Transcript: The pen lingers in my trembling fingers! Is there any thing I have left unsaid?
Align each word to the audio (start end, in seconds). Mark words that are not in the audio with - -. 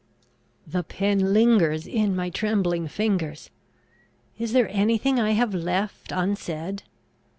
The 0.65 0.81
pen 0.81 1.31
lingers 1.31 1.85
in 1.85 2.15
my 2.15 2.31
trembling 2.31 2.87
fingers! 2.87 3.51
Is 4.39 4.51
there 4.53 4.67
any 4.71 4.97
thing 4.97 5.19
I 5.19 5.33
have 5.33 5.53
left 5.53 6.11
unsaid? 6.11 6.81